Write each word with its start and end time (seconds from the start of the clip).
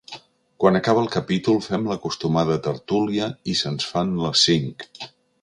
Quan 0.63 0.77
acaba 0.77 1.03
el 1.05 1.11
capítol 1.15 1.59
fem 1.65 1.85
l'acostumada 1.91 2.57
tertúlia 2.69 3.29
i 3.55 3.57
se'ns 3.61 3.93
fan 3.93 4.19
les 4.25 4.49
cinc. 4.51 4.89